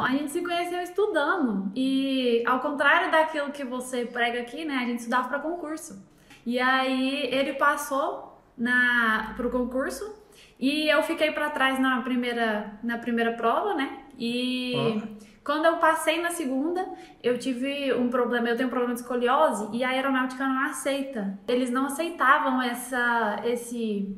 A 0.00 0.12
gente 0.12 0.30
se 0.30 0.40
conheceu 0.42 0.80
estudando 0.80 1.72
e 1.74 2.44
ao 2.46 2.60
contrário 2.60 3.10
daquilo 3.10 3.50
que 3.50 3.64
você 3.64 4.06
prega 4.06 4.42
aqui, 4.42 4.64
né, 4.64 4.76
a 4.76 4.86
gente 4.86 5.00
estudava 5.00 5.28
para 5.28 5.40
concurso. 5.40 6.00
E 6.46 6.60
aí 6.60 7.26
ele 7.34 7.54
passou 7.54 8.40
na 8.56 9.34
pro 9.36 9.50
concurso 9.50 10.14
e 10.58 10.88
eu 10.88 11.02
fiquei 11.02 11.32
para 11.32 11.50
trás 11.50 11.80
na 11.80 12.00
primeira 12.02 12.78
na 12.80 12.96
primeira 12.98 13.32
prova, 13.32 13.74
né? 13.74 14.04
E 14.16 14.72
oh. 14.76 15.24
quando 15.42 15.64
eu 15.64 15.78
passei 15.78 16.22
na 16.22 16.30
segunda, 16.30 16.88
eu 17.20 17.36
tive 17.36 17.92
um 17.92 18.08
problema, 18.08 18.48
eu 18.48 18.56
tenho 18.56 18.68
um 18.68 18.70
problema 18.70 18.94
de 18.94 19.00
escoliose 19.00 19.68
e 19.72 19.82
a 19.82 19.88
aeronáutica 19.88 20.46
não 20.46 20.62
aceita. 20.62 21.36
Eles 21.48 21.70
não 21.72 21.86
aceitavam 21.86 22.62
essa 22.62 23.40
esse 23.44 24.16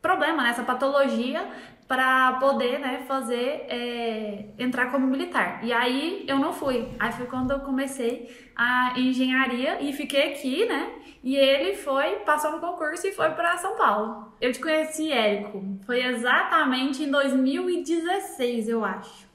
problema, 0.00 0.42
né, 0.42 0.50
essa 0.50 0.64
patologia 0.64 1.46
para 1.92 2.32
poder, 2.40 2.78
né, 2.78 3.04
fazer 3.06 3.66
é, 3.68 4.46
entrar 4.58 4.90
como 4.90 5.06
militar. 5.06 5.62
E 5.62 5.70
aí 5.74 6.24
eu 6.26 6.38
não 6.38 6.50
fui. 6.50 6.88
Aí 6.98 7.12
foi 7.12 7.26
quando 7.26 7.50
eu 7.50 7.60
comecei 7.60 8.34
a 8.56 8.94
engenharia 8.98 9.78
e 9.78 9.92
fiquei 9.92 10.32
aqui, 10.32 10.64
né? 10.64 10.90
E 11.22 11.36
ele 11.36 11.74
foi, 11.74 12.20
passou 12.20 12.52
no 12.52 12.60
concurso 12.60 13.06
e 13.06 13.12
foi 13.12 13.28
para 13.32 13.58
São 13.58 13.76
Paulo. 13.76 14.32
Eu 14.40 14.50
te 14.50 14.58
conheci, 14.58 15.12
Érico, 15.12 15.62
foi 15.84 16.02
exatamente 16.02 17.02
em 17.02 17.10
2016, 17.10 18.70
eu 18.70 18.82
acho. 18.82 19.28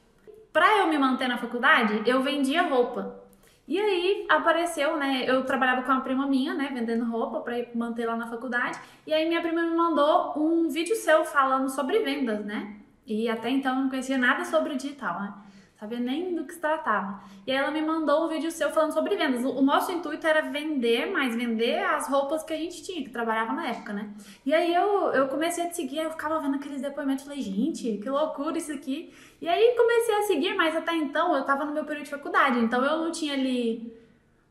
Para 0.52 0.78
eu 0.78 0.88
me 0.88 0.98
manter 0.98 1.28
na 1.28 1.38
faculdade, 1.38 2.02
eu 2.06 2.24
vendia 2.24 2.62
roupa. 2.62 3.22
E 3.68 3.78
aí 3.78 4.26
apareceu, 4.30 4.96
né? 4.96 5.24
Eu 5.28 5.44
trabalhava 5.44 5.82
com 5.82 5.92
uma 5.92 6.00
prima 6.00 6.26
minha, 6.26 6.54
né? 6.54 6.70
Vendendo 6.72 7.04
roupa 7.04 7.40
para 7.40 7.54
manter 7.74 8.06
lá 8.06 8.16
na 8.16 8.26
faculdade. 8.26 8.80
E 9.06 9.12
aí 9.12 9.28
minha 9.28 9.42
prima 9.42 9.60
me 9.60 9.76
mandou 9.76 10.32
um 10.38 10.70
vídeo 10.70 10.96
seu 10.96 11.22
falando 11.22 11.68
sobre 11.68 11.98
vendas, 11.98 12.42
né? 12.46 12.76
E 13.06 13.28
até 13.28 13.50
então 13.50 13.76
eu 13.76 13.82
não 13.82 13.90
conhecia 13.90 14.16
nada 14.16 14.42
sobre 14.46 14.74
digital, 14.74 15.20
né? 15.20 15.34
Sabia 15.78 16.00
nem 16.00 16.34
do 16.34 16.44
que 16.44 16.54
se 16.54 16.60
tratava. 16.60 17.22
E 17.46 17.52
aí 17.52 17.56
ela 17.56 17.70
me 17.70 17.80
mandou 17.80 18.24
um 18.24 18.28
vídeo 18.28 18.50
seu 18.50 18.68
falando 18.70 18.92
sobre 18.92 19.14
vendas. 19.14 19.44
O 19.44 19.62
nosso 19.62 19.92
intuito 19.92 20.26
era 20.26 20.42
vender, 20.42 21.06
mas 21.06 21.36
vender 21.36 21.84
as 21.84 22.08
roupas 22.08 22.42
que 22.42 22.52
a 22.52 22.56
gente 22.56 22.82
tinha, 22.82 23.04
que 23.04 23.10
trabalhava 23.10 23.52
na 23.52 23.68
época, 23.68 23.92
né? 23.92 24.10
E 24.44 24.52
aí 24.52 24.74
eu, 24.74 25.12
eu 25.12 25.28
comecei 25.28 25.64
a 25.64 25.68
te 25.68 25.76
seguir, 25.76 25.98
eu 25.98 26.10
ficava 26.10 26.40
vendo 26.40 26.56
aqueles 26.56 26.82
depoimentos, 26.82 27.24
falei, 27.24 27.40
gente, 27.40 27.98
que 27.98 28.10
loucura 28.10 28.58
isso 28.58 28.72
aqui. 28.72 29.12
E 29.40 29.48
aí 29.48 29.74
comecei 29.76 30.14
a 30.16 30.22
seguir, 30.22 30.54
mas 30.54 30.74
até 30.74 30.92
então 30.96 31.36
eu 31.36 31.44
tava 31.44 31.64
no 31.64 31.72
meu 31.72 31.84
período 31.84 32.04
de 32.04 32.10
faculdade, 32.10 32.58
então 32.58 32.84
eu 32.84 32.98
não 32.98 33.12
tinha 33.12 33.34
ali 33.34 33.96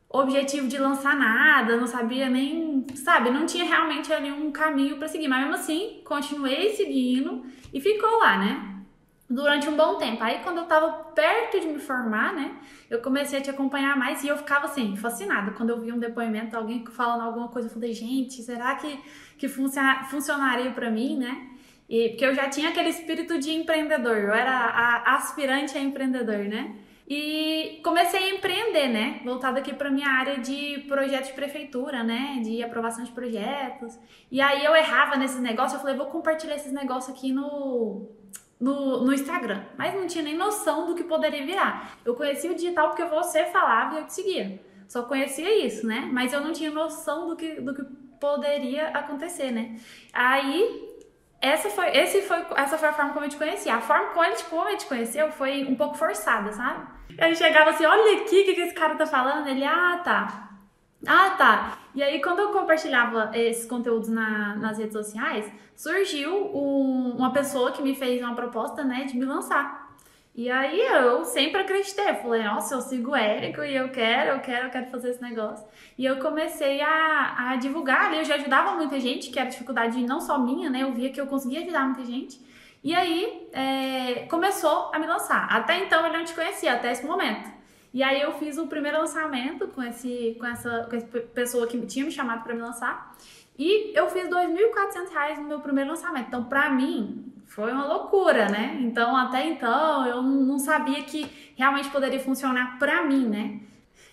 objetivo 0.08 0.66
de 0.66 0.78
lançar 0.78 1.14
nada, 1.14 1.76
não 1.76 1.86
sabia 1.86 2.30
nem, 2.30 2.86
sabe, 2.94 3.28
não 3.28 3.44
tinha 3.44 3.64
realmente 3.64 4.10
ali 4.10 4.32
um 4.32 4.50
caminho 4.50 4.96
para 4.96 5.06
seguir, 5.06 5.28
mas 5.28 5.40
mesmo 5.40 5.54
assim, 5.56 6.00
continuei 6.02 6.70
seguindo 6.70 7.44
e 7.70 7.78
ficou 7.78 8.18
lá, 8.18 8.38
né? 8.38 8.77
Durante 9.28 9.68
um 9.68 9.76
bom 9.76 9.96
tempo. 9.96 10.22
Aí 10.22 10.40
quando 10.42 10.58
eu 10.58 10.64
tava 10.64 10.90
perto 11.14 11.60
de 11.60 11.66
me 11.68 11.78
formar, 11.78 12.32
né, 12.34 12.56
eu 12.88 13.00
comecei 13.00 13.38
a 13.38 13.42
te 13.42 13.50
acompanhar 13.50 13.96
mais 13.96 14.24
e 14.24 14.28
eu 14.28 14.36
ficava 14.38 14.64
assim, 14.64 14.96
fascinada. 14.96 15.50
Quando 15.52 15.70
eu 15.70 15.80
vi 15.80 15.92
um 15.92 15.98
depoimento, 15.98 16.56
alguém 16.56 16.84
falando 16.86 17.22
alguma 17.22 17.48
coisa, 17.48 17.68
eu 17.68 17.72
falei, 17.72 17.92
gente, 17.92 18.42
será 18.42 18.74
que, 18.76 18.98
que 19.36 19.48
funcionaria 19.48 20.70
para 20.70 20.90
mim, 20.90 21.18
né? 21.18 21.48
E, 21.88 22.10
porque 22.10 22.24
eu 22.24 22.34
já 22.34 22.48
tinha 22.48 22.70
aquele 22.70 22.88
espírito 22.90 23.38
de 23.38 23.50
empreendedor, 23.50 24.16
eu 24.16 24.32
era 24.32 24.50
a 24.50 25.16
aspirante 25.16 25.76
a 25.76 25.80
empreendedor, 25.80 26.44
né? 26.44 26.76
E 27.10 27.80
comecei 27.82 28.22
a 28.22 28.34
empreender, 28.34 28.88
né? 28.88 29.20
Voltado 29.24 29.58
aqui 29.58 29.72
para 29.72 29.90
minha 29.90 30.08
área 30.08 30.38
de 30.38 30.84
projetos 30.86 31.28
de 31.28 31.34
prefeitura, 31.34 32.02
né? 32.02 32.40
De 32.44 32.62
aprovação 32.62 33.02
de 33.02 33.10
projetos. 33.12 33.98
E 34.30 34.42
aí 34.42 34.62
eu 34.62 34.76
errava 34.76 35.16
nesses 35.16 35.40
negócios, 35.40 35.74
eu 35.74 35.80
falei, 35.80 35.96
vou 35.96 36.06
compartilhar 36.06 36.56
esses 36.56 36.70
negócios 36.70 37.16
aqui 37.16 37.32
no 37.32 38.10
no, 38.60 39.04
no 39.04 39.12
Instagram, 39.12 39.62
mas 39.76 39.94
não 39.94 40.06
tinha 40.06 40.24
nem 40.24 40.36
noção 40.36 40.86
do 40.86 40.94
que 40.94 41.04
poderia 41.04 41.44
virar. 41.44 41.98
Eu 42.04 42.14
conhecia 42.14 42.50
o 42.50 42.54
digital 42.54 42.88
porque 42.88 43.04
você 43.04 43.44
falava 43.46 43.94
e 43.94 43.98
eu 43.98 44.06
te 44.06 44.14
seguia. 44.14 44.60
Só 44.88 45.02
conhecia 45.02 45.64
isso, 45.66 45.86
né? 45.86 46.08
Mas 46.12 46.32
eu 46.32 46.40
não 46.40 46.52
tinha 46.52 46.70
noção 46.70 47.28
do 47.28 47.36
que, 47.36 47.60
do 47.60 47.74
que 47.74 47.82
poderia 48.18 48.88
acontecer, 48.88 49.50
né? 49.50 49.76
Aí 50.12 50.88
essa 51.40 51.70
foi, 51.70 51.96
esse 51.96 52.22
foi, 52.22 52.44
essa 52.56 52.76
foi 52.76 52.88
a 52.88 52.92
forma 52.92 53.12
como 53.12 53.24
eu 53.26 53.30
te 53.30 53.36
conheci. 53.36 53.68
A 53.68 53.80
forma 53.80 54.06
como 54.06 54.24
ele, 54.24 54.36
como 54.50 54.68
ele 54.68 54.76
te 54.76 54.86
conheceu 54.86 55.30
foi 55.30 55.64
um 55.64 55.76
pouco 55.76 55.96
forçada, 55.96 56.52
sabe? 56.52 56.86
Ele 57.16 57.34
chegava 57.34 57.70
assim, 57.70 57.84
olha 57.84 58.22
aqui 58.22 58.42
o 58.42 58.44
que, 58.44 58.54
que 58.54 58.60
esse 58.62 58.74
cara 58.74 58.96
tá 58.96 59.06
falando. 59.06 59.46
Ele, 59.46 59.64
ah, 59.64 60.00
tá. 60.02 60.47
Ah, 61.06 61.30
tá. 61.30 61.78
E 61.94 62.02
aí, 62.02 62.20
quando 62.20 62.40
eu 62.40 62.50
compartilhava 62.50 63.30
esses 63.34 63.66
conteúdos 63.66 64.08
na, 64.08 64.56
nas 64.56 64.78
redes 64.78 64.92
sociais, 64.92 65.50
surgiu 65.76 66.34
um, 66.56 67.14
uma 67.16 67.32
pessoa 67.32 67.70
que 67.72 67.82
me 67.82 67.94
fez 67.94 68.20
uma 68.20 68.34
proposta, 68.34 68.82
né, 68.84 69.04
de 69.04 69.16
me 69.16 69.24
lançar. 69.24 69.88
E 70.34 70.48
aí 70.50 70.80
eu 70.80 71.24
sempre 71.24 71.60
acreditei, 71.62 72.14
falei, 72.14 72.44
nossa, 72.44 72.74
eu 72.74 72.80
sigo 72.80 73.10
o 73.10 73.16
Érico 73.16 73.62
e 73.64 73.74
eu 73.74 73.88
quero, 73.90 74.36
eu 74.36 74.40
quero, 74.40 74.66
eu 74.66 74.70
quero 74.70 74.86
fazer 74.86 75.10
esse 75.10 75.22
negócio. 75.22 75.66
E 75.96 76.04
eu 76.04 76.18
comecei 76.20 76.80
a, 76.80 77.50
a 77.50 77.56
divulgar, 77.56 78.14
eu 78.14 78.24
já 78.24 78.36
ajudava 78.36 78.76
muita 78.76 79.00
gente, 79.00 79.30
que 79.30 79.38
era 79.38 79.48
dificuldade 79.48 80.00
não 80.06 80.20
só 80.20 80.38
minha, 80.38 80.70
né, 80.70 80.82
eu 80.82 80.92
via 80.92 81.10
que 81.10 81.20
eu 81.20 81.26
conseguia 81.26 81.60
ajudar 81.62 81.86
muita 81.86 82.04
gente. 82.04 82.40
E 82.84 82.94
aí 82.94 83.48
é, 83.52 84.26
começou 84.30 84.90
a 84.94 84.98
me 84.98 85.06
lançar. 85.06 85.48
Até 85.50 85.78
então 85.84 86.06
ele 86.06 86.16
não 86.16 86.24
te 86.24 86.34
conhecia, 86.34 86.74
até 86.74 86.92
esse 86.92 87.04
momento. 87.04 87.57
E 87.92 88.02
aí 88.02 88.20
eu 88.20 88.32
fiz 88.32 88.58
o 88.58 88.66
primeiro 88.66 88.98
lançamento 88.98 89.68
com, 89.68 89.82
esse, 89.82 90.36
com, 90.38 90.46
essa, 90.46 90.86
com 90.88 90.96
essa 90.96 91.06
pessoa 91.06 91.66
que 91.66 91.80
tinha 91.86 92.04
me 92.04 92.10
chamado 92.10 92.42
para 92.44 92.54
me 92.54 92.60
lançar. 92.60 93.16
E 93.58 93.92
eu 93.96 94.08
fiz 94.08 94.24
R$ 94.24 94.30
2.400 94.30 95.38
no 95.38 95.48
meu 95.48 95.60
primeiro 95.60 95.90
lançamento. 95.90 96.28
Então, 96.28 96.44
para 96.44 96.70
mim, 96.70 97.32
foi 97.46 97.72
uma 97.72 97.86
loucura, 97.86 98.48
né? 98.48 98.78
Então, 98.82 99.16
até 99.16 99.48
então, 99.48 100.06
eu 100.06 100.22
não 100.22 100.58
sabia 100.58 101.02
que 101.02 101.52
realmente 101.56 101.88
poderia 101.90 102.20
funcionar 102.20 102.78
para 102.78 103.04
mim, 103.04 103.26
né? 103.26 103.60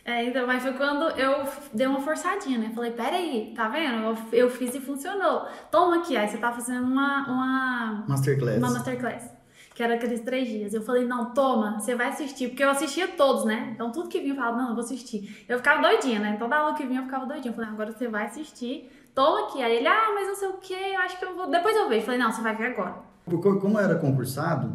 É, 0.04 0.24
então, 0.24 0.48
mas 0.48 0.64
foi 0.64 0.74
quando 0.74 1.10
eu 1.20 1.48
dei 1.74 1.86
uma 1.86 2.00
forçadinha, 2.00 2.58
né? 2.58 2.72
Falei, 2.74 2.92
peraí, 2.92 3.54
tá 3.56 3.68
vendo? 3.68 4.04
Eu, 4.04 4.18
eu 4.32 4.50
fiz 4.50 4.74
e 4.74 4.80
funcionou. 4.80 5.48
Toma 5.70 5.98
aqui, 5.98 6.16
aí 6.16 6.28
você 6.28 6.38
tá 6.38 6.52
fazendo 6.52 6.86
uma... 6.86 7.28
uma 7.28 8.06
masterclass. 8.08 8.58
Uma 8.58 8.72
masterclass 8.72 9.45
que 9.76 9.84
era 9.84 9.96
aqueles 9.96 10.22
três 10.22 10.48
dias. 10.48 10.74
Eu 10.74 10.82
falei, 10.82 11.06
não, 11.06 11.34
toma, 11.34 11.82
você 11.82 11.94
vai 11.96 12.08
assistir, 12.08 12.48
porque 12.48 12.64
eu 12.64 12.70
assistia 12.70 13.10
todos, 13.10 13.44
né? 13.44 13.72
Então 13.76 13.92
tudo 13.92 14.08
que 14.08 14.20
vinha 14.20 14.32
eu 14.32 14.38
falava, 14.38 14.58
não, 14.58 14.70
eu 14.70 14.74
vou 14.74 14.84
assistir. 14.84 15.46
Eu 15.50 15.58
ficava 15.58 15.82
doidinha, 15.82 16.18
né? 16.18 16.38
Toda 16.40 16.56
aula 16.56 16.74
que 16.74 16.86
vinha 16.88 17.02
eu 17.02 17.04
ficava 17.04 17.26
doidinha. 17.26 17.52
Eu 17.52 17.56
falei, 17.56 17.70
agora 17.70 17.92
você 17.92 18.08
vai 18.08 18.26
assistir, 18.26 18.90
toma 19.14 19.48
aqui. 19.48 19.62
Aí 19.62 19.76
ele, 19.76 19.88
ah, 19.88 20.14
mas 20.16 20.28
não 20.30 20.36
sei 20.36 20.48
o 20.48 20.54
que, 20.54 20.74
eu 20.74 21.00
acho 21.02 21.20
que 21.20 21.26
eu 21.26 21.36
vou. 21.36 21.52
Depois 21.52 21.76
eu 21.76 21.90
vejo. 21.90 22.02
Eu 22.02 22.06
falei, 22.06 22.20
não, 22.20 22.32
você 22.32 22.42
vai 22.42 22.56
ver 22.56 22.68
agora. 22.68 22.96
Como 23.26 23.78
eu 23.78 23.84
era 23.84 23.96
concursado, 23.96 24.74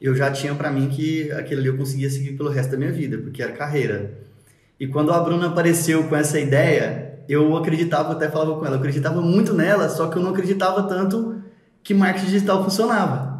eu 0.00 0.12
já 0.12 0.28
tinha 0.32 0.56
para 0.56 0.72
mim 0.72 0.88
que 0.88 1.30
aquele 1.30 1.60
ali 1.60 1.68
eu 1.68 1.76
conseguia 1.76 2.10
seguir 2.10 2.36
pelo 2.36 2.50
resto 2.50 2.72
da 2.72 2.78
minha 2.78 2.90
vida, 2.90 3.18
porque 3.18 3.40
era 3.40 3.52
carreira. 3.52 4.18
E 4.80 4.88
quando 4.88 5.12
a 5.12 5.20
Bruna 5.20 5.46
apareceu 5.46 6.08
com 6.08 6.16
essa 6.16 6.40
ideia, 6.40 7.20
eu 7.28 7.56
acreditava, 7.56 8.10
até 8.10 8.28
falava 8.28 8.58
com 8.58 8.66
ela, 8.66 8.74
eu 8.74 8.80
acreditava 8.80 9.20
muito 9.20 9.54
nela, 9.54 9.88
só 9.88 10.08
que 10.08 10.18
eu 10.18 10.22
não 10.22 10.30
acreditava 10.32 10.82
tanto 10.88 11.40
que 11.80 11.94
marketing 11.94 12.26
digital 12.26 12.64
funcionava. 12.64 13.31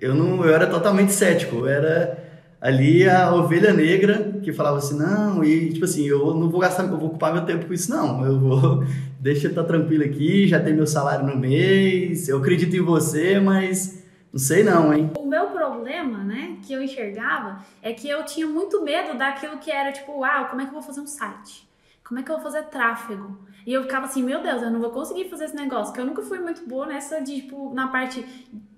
Eu 0.00 0.14
não, 0.14 0.44
eu 0.44 0.54
era 0.54 0.66
totalmente 0.66 1.12
cético. 1.12 1.56
Eu 1.56 1.68
era 1.68 2.30
ali 2.60 3.08
a 3.08 3.34
ovelha 3.34 3.72
negra 3.72 4.38
que 4.42 4.52
falava 4.52 4.78
assim, 4.78 4.98
não, 4.98 5.42
e 5.42 5.72
tipo 5.72 5.84
assim, 5.84 6.06
eu 6.06 6.34
não 6.34 6.50
vou 6.50 6.60
gastar, 6.60 6.84
eu 6.84 6.98
vou 6.98 7.08
ocupar 7.08 7.32
meu 7.32 7.44
tempo 7.44 7.66
com 7.66 7.72
isso, 7.72 7.90
não. 7.90 8.24
Eu 8.24 8.38
vou, 8.38 8.84
deixa 9.18 9.46
eu 9.46 9.50
estar 9.50 9.64
tranquilo 9.64 10.04
aqui, 10.04 10.46
já 10.46 10.60
tem 10.60 10.74
meu 10.74 10.86
salário 10.86 11.26
no 11.26 11.36
mês, 11.36 12.28
eu 12.28 12.38
acredito 12.38 12.76
em 12.76 12.80
você, 12.80 13.40
mas 13.40 14.04
não 14.32 14.38
sei 14.38 14.62
não, 14.62 14.92
hein? 14.92 15.10
O 15.18 15.26
meu 15.26 15.46
problema, 15.46 16.18
né, 16.18 16.58
que 16.62 16.72
eu 16.72 16.82
enxergava, 16.82 17.64
é 17.82 17.92
que 17.92 18.08
eu 18.08 18.24
tinha 18.24 18.46
muito 18.46 18.82
medo 18.82 19.16
daquilo 19.16 19.58
que 19.58 19.70
era 19.70 19.90
tipo, 19.90 20.22
ah, 20.22 20.44
como 20.44 20.60
é 20.60 20.64
que 20.64 20.70
eu 20.70 20.74
vou 20.74 20.82
fazer 20.82 21.00
um 21.00 21.06
site? 21.06 21.68
Como 22.04 22.20
é 22.20 22.22
que 22.22 22.30
eu 22.30 22.34
vou 22.36 22.44
fazer 22.44 22.64
tráfego? 22.64 23.38
E 23.66 23.72
eu 23.72 23.82
ficava 23.82 24.06
assim, 24.06 24.22
meu 24.22 24.42
Deus, 24.42 24.62
eu 24.62 24.70
não 24.70 24.80
vou 24.80 24.90
conseguir 24.90 25.28
fazer 25.28 25.44
esse 25.44 25.56
negócio, 25.56 25.86
porque 25.86 26.00
eu 26.00 26.06
nunca 26.06 26.22
fui 26.22 26.38
muito 26.38 26.66
boa 26.66 26.86
nessa 26.86 27.20
de, 27.20 27.42
tipo, 27.42 27.72
na 27.74 27.88
parte 27.88 28.24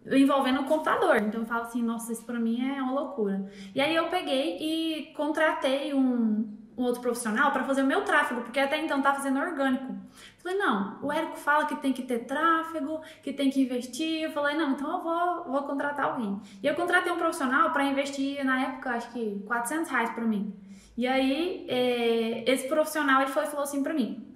envolvendo 0.07 0.61
o 0.61 0.65
computador. 0.65 1.17
Então 1.17 1.43
eu 1.43 1.47
falo 1.47 1.63
assim, 1.63 1.83
nossa, 1.83 2.13
isso 2.13 2.25
pra 2.25 2.39
mim 2.39 2.61
é 2.69 2.83
uma 2.83 2.93
loucura. 2.93 3.51
E 3.75 3.81
aí 3.81 3.95
eu 3.95 4.09
peguei 4.09 4.57
e 4.59 5.13
contratei 5.15 5.95
um, 5.95 6.57
um 6.77 6.83
outro 6.83 7.01
profissional 7.01 7.51
para 7.53 7.65
fazer 7.65 7.83
o 7.83 7.87
meu 7.87 8.03
tráfego, 8.03 8.43
porque 8.43 8.59
até 8.59 8.79
então 8.79 9.01
tá 9.01 9.15
fazendo 9.15 9.39
orgânico. 9.39 9.95
Falei, 10.39 10.59
não, 10.59 10.99
o 11.03 11.13
Érico 11.13 11.37
fala 11.37 11.67
que 11.67 11.77
tem 11.77 11.93
que 11.93 12.03
ter 12.03 12.21
tráfego, 12.21 13.01
que 13.23 13.33
tem 13.33 13.49
que 13.49 13.63
investir. 13.63 14.23
Eu 14.23 14.33
falei, 14.33 14.57
não, 14.57 14.73
então 14.73 14.91
eu 14.91 15.03
vou, 15.03 15.45
vou 15.45 15.63
contratar 15.63 16.07
alguém. 16.07 16.41
E 16.63 16.67
eu 16.67 16.75
contratei 16.75 17.13
um 17.13 17.19
profissional 17.19 17.71
para 17.71 17.85
investir, 17.85 18.45
na 18.45 18.61
época, 18.61 18.91
acho 18.91 19.11
que 19.13 19.43
400 19.47 19.91
reais 19.91 20.11
pra 20.11 20.25
mim. 20.25 20.55
E 20.97 21.07
aí, 21.07 21.65
é, 21.69 22.51
esse 22.51 22.69
profissional, 22.69 23.23
ele 23.23 23.31
foi, 23.31 23.47
falou 23.47 23.63
assim 23.63 23.83
pra 23.83 23.95
mim, 23.95 24.29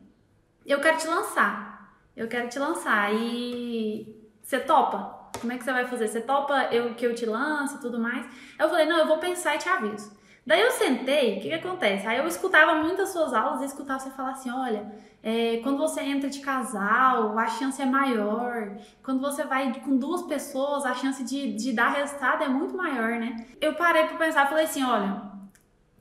eu 0.65 0.81
quero 0.81 0.97
te 0.97 1.07
lançar, 1.07 1.93
eu 2.17 2.29
quero 2.29 2.49
te 2.49 2.59
lançar, 2.59 3.13
e 3.15 4.17
você 4.43 4.59
topa? 4.61 5.26
Como 5.41 5.53
é 5.53 5.59
que 5.59 5.65
você 5.65 5.73
vai 5.73 5.87
fazer? 5.87 6.09
Você 6.09 6.21
topa 6.21 6.69
eu, 6.73 6.95
que 6.95 7.07
eu 7.07 7.15
te 7.15 7.27
lance 7.27 7.77
e 7.77 7.81
tudo 7.81 7.99
mais? 7.99 8.27
Eu 8.59 8.69
falei, 8.69 8.87
não, 8.87 8.99
eu 8.99 9.07
vou 9.07 9.19
pensar 9.19 9.55
e 9.55 9.59
te 9.59 9.69
aviso. 9.69 10.17
Daí 10.47 10.61
eu 10.61 10.71
sentei, 10.71 11.39
o 11.39 11.41
que, 11.41 11.49
que 11.49 11.55
acontece? 11.55 12.07
Aí 12.07 12.19
eu 12.19 12.27
escutava 12.29 12.77
muitas 12.77 13.09
suas 13.09 13.35
aulas 13.35 13.63
e 13.63 13.65
escutava 13.65 13.99
você 13.99 14.11
falar 14.11 14.31
assim: 14.31 14.49
olha, 14.49 14.87
é, 15.21 15.59
quando 15.65 15.77
você 15.77 16.01
entra 16.03 16.31
de 16.31 16.39
casal, 16.39 17.37
a 17.37 17.47
chance 17.49 17.83
é 17.83 17.85
maior. 17.85 18.79
Quando 19.03 19.21
você 19.21 19.43
vai 19.43 19.75
com 19.81 19.97
duas 19.97 20.23
pessoas, 20.23 20.87
a 20.87 20.95
chance 20.95 21.25
de, 21.25 21.53
de 21.55 21.73
dar 21.73 21.89
resultado 21.89 22.45
é 22.45 22.49
muito 22.49 22.77
maior, 22.77 23.19
né? 23.19 23.45
Eu 23.61 23.75
parei 23.75 24.05
para 24.05 24.19
pensar 24.19 24.47
e 24.47 24.49
falei 24.49 24.65
assim: 24.67 24.85
olha, 24.85 25.21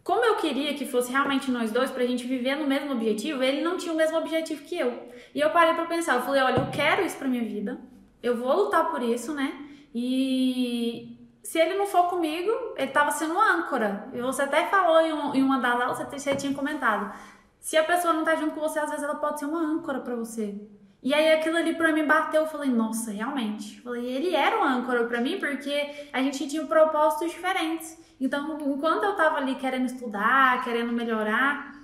como 0.03 0.23
eu 0.23 0.35
queria 0.35 0.75
que 0.75 0.85
fosse 0.85 1.11
realmente 1.11 1.49
nós 1.49 1.71
dois 1.71 1.89
pra 1.89 2.05
gente 2.05 2.27
viver 2.27 2.55
no 2.55 2.67
mesmo 2.67 2.91
objetivo, 2.91 3.41
ele 3.41 3.63
não 3.63 3.77
tinha 3.77 3.91
o 3.91 3.97
mesmo 3.97 4.19
objetivo 4.19 4.63
que 4.63 4.77
eu. 4.77 5.09
E 5.33 5.41
eu 5.41 5.49
parei 5.49 5.73
para 5.73 5.85
pensar, 5.85 6.17
eu 6.17 6.21
falei: 6.21 6.43
olha, 6.43 6.59
eu 6.59 6.69
quero 6.71 7.03
isso 7.03 7.17
pra 7.17 7.27
minha 7.27 7.43
vida, 7.43 7.79
eu 8.21 8.37
vou 8.37 8.55
lutar 8.55 8.89
por 8.91 9.01
isso, 9.01 9.33
né? 9.33 9.53
E 9.93 11.15
se 11.43 11.59
ele 11.59 11.75
não 11.75 11.85
for 11.85 12.09
comigo, 12.09 12.51
ele 12.75 12.87
estava 12.87 13.11
sendo 13.11 13.39
âncora. 13.39 14.09
E 14.13 14.21
você 14.21 14.41
até 14.41 14.65
falou 14.67 14.99
em, 15.01 15.13
um, 15.13 15.35
em 15.35 15.43
uma 15.43 15.59
das 15.59 15.79
aulas, 15.79 15.99
você 16.11 16.35
tinha 16.35 16.53
comentado. 16.53 17.13
Se 17.59 17.77
a 17.77 17.83
pessoa 17.83 18.13
não 18.13 18.23
tá 18.23 18.35
junto 18.35 18.55
com 18.55 18.61
você, 18.61 18.79
às 18.79 18.89
vezes 18.89 19.03
ela 19.03 19.15
pode 19.15 19.39
ser 19.39 19.45
uma 19.45 19.59
âncora 19.59 19.99
para 19.99 20.15
você. 20.15 20.59
E 21.01 21.13
aí 21.13 21.33
aquilo 21.33 21.57
ali 21.57 21.75
para 21.75 21.93
mim 21.93 22.05
bateu, 22.05 22.41
eu 22.41 22.47
falei, 22.47 22.69
nossa, 22.69 23.11
realmente. 23.11 23.77
Eu 23.77 23.83
falei, 23.83 24.05
ele 24.05 24.35
era 24.35 24.57
uma 24.57 24.73
âncora 24.73 25.05
para 25.05 25.21
mim 25.21 25.39
porque 25.39 26.07
a 26.11 26.21
gente 26.21 26.47
tinha 26.47 26.65
propósitos 26.65 27.31
diferentes. 27.31 28.03
Então, 28.19 28.57
enquanto 28.59 29.03
eu 29.03 29.15
tava 29.15 29.37
ali 29.37 29.53
querendo 29.55 29.85
estudar, 29.85 30.63
querendo 30.63 30.91
melhorar, 30.91 31.75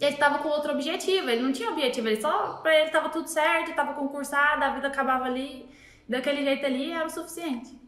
ele 0.00 0.14
estava 0.14 0.38
com 0.38 0.48
outro 0.48 0.72
objetivo. 0.72 1.28
Ele 1.28 1.42
não 1.42 1.52
tinha 1.52 1.70
objetivo, 1.70 2.08
ele 2.08 2.20
só 2.20 2.62
ele 2.64 2.90
tava 2.90 3.08
tudo 3.08 3.28
certo, 3.28 3.74
tava 3.74 3.94
concursado, 3.94 4.64
a 4.64 4.70
vida 4.70 4.88
acabava 4.88 5.24
ali, 5.24 5.68
daquele 6.08 6.44
jeito 6.44 6.64
ali 6.64 6.92
era 6.92 7.06
o 7.06 7.10
suficiente. 7.10 7.80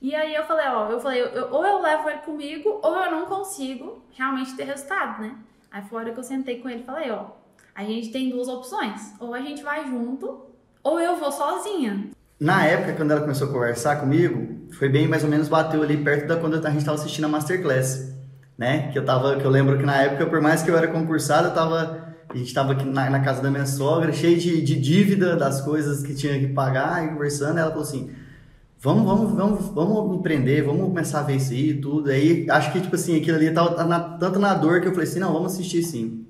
E 0.00 0.14
aí 0.14 0.34
eu 0.34 0.44
falei, 0.44 0.66
ó, 0.68 0.90
eu 0.90 1.00
falei, 1.00 1.22
ou 1.22 1.66
eu 1.66 1.80
levo 1.80 2.10
ele 2.10 2.18
comigo, 2.18 2.80
ou 2.82 2.96
eu 2.96 3.10
não 3.10 3.26
consigo 3.26 4.02
realmente 4.12 4.54
ter 4.54 4.64
resultado, 4.64 5.22
né? 5.22 5.36
Aí 5.70 5.82
foi 5.82 5.98
a 5.98 6.00
hora 6.02 6.12
que 6.12 6.20
eu 6.20 6.24
sentei 6.24 6.60
com 6.60 6.68
ele 6.68 6.82
e 6.82 6.84
falei, 6.84 7.10
ó, 7.10 7.30
a 7.74 7.82
gente 7.82 8.10
tem 8.10 8.30
duas 8.30 8.48
opções. 8.48 9.14
Ou 9.18 9.34
a 9.34 9.40
gente 9.40 9.62
vai 9.62 9.86
junto, 9.86 10.46
ou 10.82 11.00
eu 11.00 11.16
vou 11.16 11.32
sozinha. 11.32 12.10
Na 12.38 12.66
época, 12.66 12.94
quando 12.94 13.10
ela 13.10 13.22
começou 13.22 13.48
a 13.48 13.52
conversar 13.52 13.96
comigo, 13.96 14.70
foi 14.72 14.88
bem 14.88 15.08
mais 15.08 15.24
ou 15.24 15.30
menos 15.30 15.48
bateu 15.48 15.82
ali 15.82 15.96
perto 15.96 16.26
da 16.26 16.36
quando 16.36 16.54
a 16.54 16.70
gente 16.70 16.80
estava 16.80 16.98
assistindo 16.98 17.24
a 17.24 17.28
Masterclass, 17.28 18.14
né? 18.56 18.90
Que 18.92 18.98
eu 18.98 19.04
tava, 19.04 19.36
que 19.36 19.44
eu 19.44 19.50
lembro 19.50 19.78
que 19.78 19.84
na 19.84 20.02
época, 20.02 20.26
por 20.26 20.40
mais 20.40 20.62
que 20.62 20.70
eu 20.70 20.76
era 20.76 20.88
concursado, 20.88 21.48
eu 21.48 21.54
tava, 21.54 22.14
a 22.28 22.36
gente 22.36 22.48
estava 22.48 22.72
aqui 22.72 22.84
na, 22.84 23.10
na, 23.10 23.20
casa 23.20 23.42
da 23.42 23.50
minha 23.50 23.66
sogra, 23.66 24.12
cheio 24.12 24.38
de, 24.38 24.62
de 24.62 24.80
dívida 24.80 25.36
das 25.36 25.60
coisas 25.60 26.02
que 26.02 26.14
tinha 26.14 26.38
que 26.38 26.48
pagar 26.48 27.04
e 27.04 27.08
conversando, 27.08 27.58
ela 27.58 27.70
falou 27.70 27.84
assim: 27.84 28.10
vamos, 28.78 29.04
vamos, 29.04 29.32
vamos, 29.32 29.66
vamos 29.74 30.18
empreender, 30.18 30.62
vamos 30.62 30.88
começar 30.88 31.20
a 31.20 31.22
ver 31.22 31.36
isso 31.36 31.52
aí 31.52 31.74
tudo. 31.74 32.10
Aí 32.10 32.46
acho 32.50 32.72
que, 32.72 32.80
tipo 32.80 32.94
assim, 32.94 33.16
aquilo 33.16 33.36
ali 33.36 33.50
tava 33.50 33.84
na, 33.84 34.00
tanto 34.00 34.38
na 34.38 34.54
dor 34.54 34.80
que 34.80 34.88
eu 34.88 34.92
falei 34.92 35.08
assim, 35.08 35.20
não, 35.20 35.32
vamos 35.32 35.52
assistir 35.52 35.82
sim. 35.82 36.24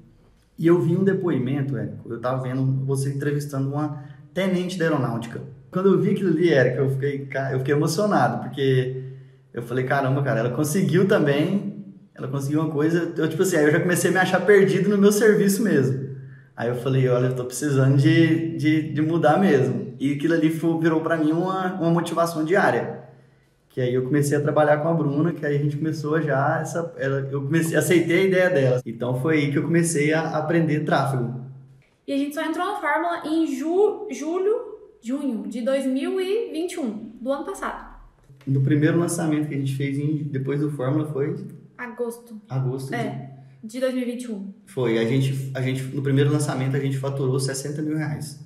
E 0.59 0.67
eu 0.67 0.81
vi 0.81 0.97
um 0.97 1.05
depoimento, 1.05 1.77
Érico, 1.77 2.11
eu 2.11 2.19
tava 2.19 2.43
vendo 2.43 2.85
você 2.87 3.11
entrevistando 3.11 3.69
uma 3.69 4.03
tenente 4.33 4.79
da 4.79 4.87
aeronáutica. 4.87 5.43
Quando 5.71 5.93
eu 5.93 6.01
vi 6.01 6.13
aquilo 6.13 6.31
ali, 6.31 6.51
Érico, 6.51 6.79
eu 6.79 6.91
fiquei, 6.91 7.29
eu 7.53 7.59
fiquei 7.59 7.75
emocionado, 7.75 8.45
porque 8.45 9.03
eu 9.53 9.63
falei, 9.63 9.85
caramba, 9.85 10.23
cara, 10.23 10.41
ela 10.41 10.51
conseguiu 10.51 11.07
também, 11.07 11.66
ela 12.17 12.29
conseguiu 12.29 12.61
uma 12.61 12.71
coisa, 12.71 13.13
eu, 13.17 13.29
tipo 13.29 13.43
assim, 13.43 13.57
aí 13.57 13.65
eu 13.67 13.73
já 13.73 13.81
comecei 13.81 14.11
a 14.11 14.13
me 14.13 14.19
achar 14.19 14.41
perdido 14.41 14.89
no 14.89 14.97
meu 14.97 15.13
serviço 15.13 15.63
mesmo. 15.63 16.17
Aí 16.57 16.69
eu 16.69 16.75
falei, 16.77 17.07
olha, 17.09 17.27
eu 17.27 17.37
tô 17.37 17.45
precisando 17.45 17.99
de, 17.99 18.57
de, 18.57 18.93
de 18.95 19.03
mudar 19.03 19.39
mesmo. 19.39 19.95
E 20.01 20.15
aquilo 20.15 20.33
ali 20.33 20.49
foi, 20.49 20.81
virou 20.81 21.03
para 21.03 21.19
mim 21.19 21.33
uma, 21.33 21.75
uma 21.75 21.91
motivação 21.91 22.43
diária. 22.43 23.05
Que 23.69 23.83
aí 23.83 23.93
eu 23.93 24.05
comecei 24.05 24.39
a 24.39 24.41
trabalhar 24.41 24.79
com 24.79 24.89
a 24.89 24.95
Bruna, 24.95 25.33
que 25.33 25.45
aí 25.45 25.57
a 25.57 25.59
gente 25.59 25.77
começou 25.77 26.19
já 26.23 26.61
essa. 26.63 26.95
Ela, 26.97 27.29
eu 27.31 27.43
comecei, 27.43 27.77
aceitei 27.77 28.21
a 28.21 28.25
ideia 28.25 28.49
dela. 28.49 28.81
Então 28.87 29.21
foi 29.21 29.37
aí 29.37 29.53
que 29.53 29.59
eu 29.59 29.65
comecei 29.65 30.15
a 30.15 30.39
aprender 30.39 30.81
tráfego. 30.81 31.45
E 32.07 32.13
a 32.13 32.17
gente 32.17 32.35
só 32.35 32.43
entrou 32.43 32.65
na 32.65 32.81
Fórmula 32.81 33.23
em 33.27 33.47
ju, 33.55 34.09
julho, 34.11 34.79
junho 35.03 35.47
de 35.47 35.61
2021, 35.61 37.19
do 37.21 37.31
ano 37.31 37.45
passado. 37.45 37.97
No 38.47 38.63
primeiro 38.63 38.99
lançamento 38.99 39.49
que 39.49 39.55
a 39.55 39.59
gente 39.59 39.77
fez 39.77 39.99
em, 39.99 40.23
depois 40.23 40.61
do 40.61 40.71
Fórmula 40.71 41.05
foi. 41.13 41.37
Agosto. 41.97 42.41
Agosto. 42.49 42.95
É. 42.95 43.31
De... 43.63 43.75
de 43.75 43.81
2021. 43.81 44.55
Foi. 44.67 44.99
A 44.99 45.05
gente, 45.05 45.53
a 45.55 45.63
gente, 45.63 45.83
no 45.83 46.03
primeiro 46.03 46.31
lançamento, 46.31 46.77
a 46.77 46.81
gente 46.81 46.99
faturou 46.99 47.41
60 47.41 47.81
mil 47.83 47.97
reais. 47.97 48.45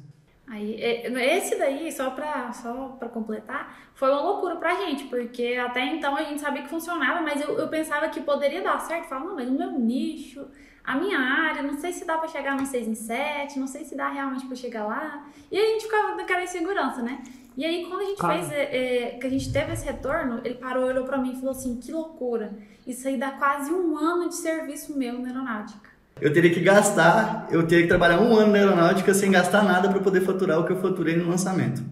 Aí, 0.51 0.75
é, 0.81 1.39
esse 1.39 1.57
daí, 1.57 1.93
só 1.93 2.11
pra, 2.11 2.53
só 2.53 2.97
pra 2.99 3.09
completar, 3.09 3.79
foi 3.95 4.11
uma 4.11 4.21
loucura 4.21 4.57
pra 4.57 4.75
gente, 4.75 5.05
porque 5.05 5.55
até 5.55 5.85
então 5.95 6.17
a 6.17 6.25
gente 6.25 6.41
sabia 6.41 6.63
que 6.63 6.69
funcionava, 6.69 7.21
mas 7.21 7.41
eu, 7.41 7.57
eu 7.57 7.69
pensava 7.69 8.09
que 8.09 8.21
poderia 8.21 8.61
dar 8.61 8.81
certo. 8.81 9.09
Falava, 9.09 9.29
não, 9.29 9.37
mas 9.37 9.49
o 9.49 9.53
meu 9.53 9.71
nicho, 9.79 10.45
a 10.83 10.97
minha 10.97 11.21
área, 11.21 11.63
não 11.63 11.79
sei 11.79 11.93
se 11.93 12.05
dá 12.05 12.19
pra 12.19 12.27
chegar 12.27 12.57
no 12.57 12.67
6 12.67 12.89
em 12.89 12.95
7, 12.97 13.61
não 13.61 13.69
sei 13.69 13.85
se 13.85 13.95
dá 13.95 14.09
realmente 14.09 14.45
pra 14.47 14.57
chegar 14.57 14.87
lá. 14.87 15.25
E 15.53 15.57
a 15.57 15.67
gente 15.67 15.85
ficava 15.85 16.17
naquela 16.17 16.43
insegurança, 16.43 17.01
né? 17.01 17.23
E 17.61 17.65
aí, 17.67 17.85
quando 17.85 18.01
a 18.01 18.05
gente 18.07 18.19
Calma. 18.19 18.39
fez, 18.39 18.53
é, 18.53 18.63
é, 18.63 19.11
que 19.19 19.27
a 19.27 19.31
gente 19.31 19.53
teve 19.53 19.75
esse 19.75 19.85
retorno, 19.85 20.41
ele 20.43 20.55
parou, 20.55 20.87
olhou 20.87 21.05
pra 21.05 21.19
mim 21.19 21.33
e 21.33 21.37
falou 21.37 21.51
assim: 21.51 21.77
que 21.77 21.93
loucura, 21.93 22.55
isso 22.87 23.07
aí 23.07 23.19
dá 23.19 23.33
quase 23.33 23.71
um 23.71 23.99
ano 23.99 24.31
de 24.31 24.35
serviço 24.37 24.97
meu 24.97 25.19
na 25.19 25.29
aeronáutica 25.29 25.91
eu 26.21 26.33
teria 26.33 26.53
que 26.53 26.61
gastar, 26.61 27.49
eu 27.51 27.67
teria 27.67 27.85
que 27.85 27.89
trabalhar 27.89 28.21
um 28.21 28.37
ano 28.37 28.53
na 28.53 28.59
aeronáutica 28.59 29.15
sem 29.15 29.31
gastar 29.31 29.63
nada 29.63 29.89
para 29.89 30.01
poder 30.01 30.21
faturar 30.21 30.61
o 30.61 30.67
que 30.67 30.73
eu 30.73 30.81
faturei 30.81 31.17
no 31.17 31.29
lançamento. 31.29 31.83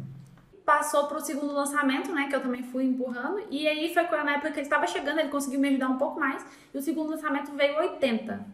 Passou 0.67 1.07
para 1.07 1.17
o 1.17 1.21
segundo 1.21 1.55
lançamento, 1.55 2.13
né, 2.13 2.27
que 2.29 2.37
eu 2.37 2.41
também 2.41 2.63
fui 2.63 2.85
empurrando, 2.85 3.41
e 3.51 3.67
aí 3.67 3.95
foi 3.95 4.03
na 4.03 4.33
época 4.33 4.51
que 4.51 4.59
ele 4.59 4.67
estava 4.67 4.87
chegando, 4.87 5.19
ele 5.19 5.31
conseguiu 5.31 5.59
me 5.59 5.69
ajudar 5.69 5.89
um 5.89 5.97
pouco 5.97 6.21
mais, 6.21 6.45
e 6.75 6.77
o 6.77 6.83
segundo 6.83 7.11
lançamento 7.11 7.53
veio 7.53 7.79
80. 7.79 8.47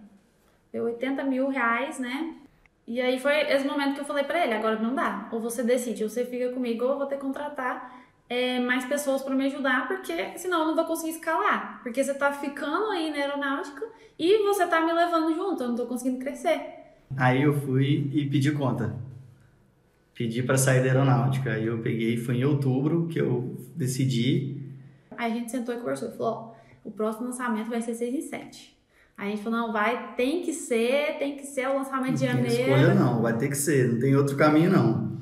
Veio 0.72 0.84
80 0.84 1.24
mil 1.24 1.48
reais, 1.48 1.98
né, 1.98 2.34
e 2.86 3.00
aí 3.00 3.18
foi 3.18 3.40
esse 3.50 3.66
momento 3.66 3.94
que 3.94 4.00
eu 4.00 4.04
falei 4.04 4.24
para 4.24 4.44
ele, 4.44 4.54
agora 4.54 4.78
não 4.78 4.94
dá, 4.94 5.28
ou 5.32 5.40
você 5.40 5.62
decide, 5.62 6.04
ou 6.04 6.10
você 6.10 6.24
fica 6.24 6.50
comigo, 6.52 6.84
ou 6.84 6.92
eu 6.92 6.98
vou 6.98 7.06
ter 7.06 7.16
que 7.16 7.22
contratar 7.22 8.04
é, 8.28 8.58
mais 8.58 8.84
pessoas 8.84 9.22
para 9.22 9.34
me 9.34 9.46
ajudar, 9.46 9.86
porque 9.88 10.38
senão 10.38 10.60
eu 10.60 10.66
não 10.68 10.76
vou 10.76 10.84
conseguir 10.84 11.12
escalar. 11.12 11.80
Porque 11.82 12.02
você 12.02 12.14
tá 12.14 12.32
ficando 12.32 12.90
aí 12.90 13.10
na 13.10 13.16
aeronáutica 13.16 13.86
e 14.18 14.42
você 14.44 14.66
tá 14.66 14.80
me 14.80 14.92
levando 14.92 15.34
junto, 15.34 15.62
eu 15.62 15.68
não 15.68 15.76
tô 15.76 15.86
conseguindo 15.86 16.18
crescer. 16.18 16.60
Aí 17.16 17.42
eu 17.42 17.54
fui 17.60 18.10
e 18.12 18.28
pedi 18.28 18.52
conta. 18.52 18.96
Pedi 20.14 20.42
para 20.42 20.56
sair 20.56 20.80
da 20.80 20.86
aeronáutica. 20.86 21.52
Aí 21.52 21.66
eu 21.66 21.78
peguei, 21.78 22.16
foi 22.16 22.36
em 22.36 22.44
outubro 22.44 23.08
que 23.08 23.20
eu 23.20 23.56
decidi. 23.74 24.62
Aí 25.16 25.32
a 25.32 25.34
gente 25.34 25.50
sentou 25.50 25.74
e 25.74 25.78
conversou. 25.78 26.10
Falou: 26.12 26.32
ó, 26.32 26.88
o 26.88 26.90
próximo 26.90 27.26
lançamento 27.26 27.68
vai 27.68 27.82
ser 27.82 27.94
6 27.94 28.14
em 28.14 28.20
7. 28.20 28.73
A 29.16 29.24
gente 29.26 29.42
falou: 29.42 29.60
não, 29.60 29.72
vai, 29.72 30.14
tem 30.16 30.42
que 30.42 30.52
ser, 30.52 31.16
tem 31.18 31.36
que 31.36 31.46
ser 31.46 31.68
o 31.68 31.74
lançamento 31.74 32.08
não 32.08 32.14
de 32.14 32.26
janeiro. 32.26 32.48
Não 32.48 32.56
tem 32.56 32.74
escolha, 32.74 32.94
não, 32.94 33.22
vai 33.22 33.36
ter 33.36 33.48
que 33.48 33.56
ser, 33.56 33.92
não 33.92 34.00
tem 34.00 34.16
outro 34.16 34.36
caminho, 34.36 34.70
não. 34.70 35.14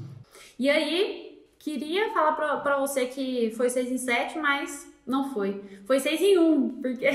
E 0.59 0.69
aí 0.71 1.23
Queria 1.63 2.13
falar 2.13 2.33
pra, 2.33 2.57
pra 2.57 2.77
você 2.77 3.07
que 3.07 3.53
foi 3.57 3.71
6 3.71 3.93
em 3.93 3.97
7, 3.97 4.37
mas 4.41 4.93
não 5.07 5.33
foi. 5.33 5.63
Foi 5.87 6.01
6 6.01 6.21
em 6.21 6.37
1, 6.37 6.69
porque 6.83 7.09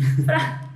pra, 0.24 0.70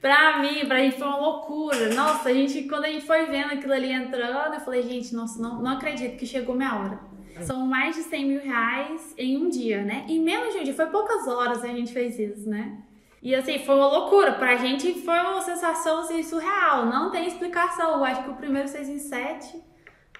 pra 0.00 0.38
mim, 0.40 0.64
pra 0.66 0.78
gente 0.78 0.96
foi 0.96 1.06
uma 1.06 1.18
loucura. 1.18 1.92
Nossa, 1.92 2.30
a 2.30 2.32
gente, 2.32 2.62
quando 2.62 2.86
a 2.86 2.88
gente 2.88 3.04
foi 3.04 3.26
vendo 3.26 3.52
aquilo 3.52 3.74
ali 3.74 3.92
entrando, 3.92 4.54
eu 4.54 4.60
falei, 4.60 4.82
gente, 4.84 5.14
nossa, 5.14 5.38
não, 5.38 5.60
não 5.60 5.72
acredito 5.72 6.16
que 6.16 6.24
chegou 6.24 6.54
minha 6.54 6.74
hora. 6.74 7.00
São 7.42 7.66
mais 7.66 7.94
de 7.94 8.04
100 8.04 8.26
mil 8.26 8.40
reais 8.40 9.14
em 9.18 9.36
um 9.36 9.50
dia, 9.50 9.82
né? 9.82 10.06
Em 10.08 10.18
menos 10.18 10.54
de 10.54 10.60
um 10.60 10.64
dia, 10.64 10.72
foi 10.72 10.86
poucas 10.86 11.28
horas 11.28 11.62
a 11.62 11.68
gente 11.68 11.92
fez 11.92 12.18
isso, 12.18 12.48
né? 12.48 12.78
E 13.22 13.34
assim, 13.34 13.60
foi 13.60 13.76
uma 13.76 13.86
loucura. 13.86 14.32
Pra 14.32 14.56
gente 14.56 14.92
foi 15.02 15.18
uma 15.20 15.40
sensação 15.40 16.00
assim, 16.00 16.22
surreal. 16.22 16.86
Não 16.86 17.10
tem 17.10 17.26
explicação. 17.26 17.92
Eu 17.92 18.04
acho 18.04 18.24
que 18.24 18.30
o 18.30 18.34
primeiro 18.34 18.68
6 18.68 18.88
em 18.88 18.98
7 18.98 19.62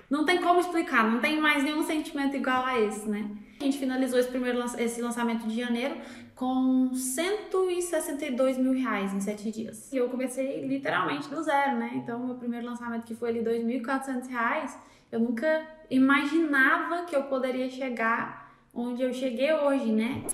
não 0.09 0.27
tem 0.27 0.43
como 0.43 0.61
explicar, 0.61 1.11
não 1.11 1.21
tem 1.21 1.41
mais 1.41 1.65
nenhum 1.65 1.83
sentimento 1.83 2.37
igual 2.37 2.67
a 2.67 2.79
esse, 2.79 3.09
né? 3.09 3.31
A 3.59 3.65
gente 3.65 3.79
finalizou 3.79 4.19
esse 4.19 4.29
primeiro 4.29 4.63
esse 4.79 5.01
lançamento 5.01 5.47
de 5.49 5.59
janeiro 5.59 5.97
com 6.35 6.93
162 6.93 8.59
mil 8.59 8.73
reais 8.73 9.15
em 9.15 9.21
sete 9.21 9.51
dias. 9.51 9.91
E 9.91 9.97
eu 9.97 10.11
comecei 10.11 10.67
literalmente 10.67 11.31
do 11.31 11.43
zero, 11.43 11.79
né? 11.79 11.93
Então, 11.95 12.27
meu 12.27 12.35
primeiro 12.35 12.67
lançamento 12.67 13.07
que 13.07 13.15
foi 13.15 13.31
ali 13.31 13.41
2.400 13.41 14.29
reais, 14.29 14.79
eu 15.11 15.19
nunca 15.19 15.67
imaginava 15.89 17.07
que 17.07 17.17
eu 17.17 17.23
poderia 17.23 17.71
chegar 17.71 18.53
onde 18.75 19.03
eu 19.03 19.15
cheguei 19.15 19.51
hoje, 19.55 19.93
né? 19.93 20.25